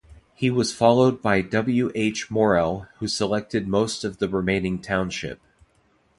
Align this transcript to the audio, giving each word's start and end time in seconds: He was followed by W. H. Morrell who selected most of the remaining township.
He 0.33 0.49
was 0.49 0.73
followed 0.73 1.21
by 1.21 1.41
W. 1.43 1.91
H. 1.93 2.31
Morrell 2.31 2.87
who 2.97 3.07
selected 3.07 3.67
most 3.67 4.03
of 4.03 4.17
the 4.17 4.27
remaining 4.27 4.79
township. 4.81 5.39